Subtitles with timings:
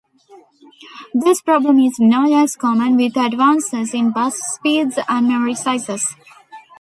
[1.13, 6.15] This problem is not as common with advances in bus speeds and memory sizes.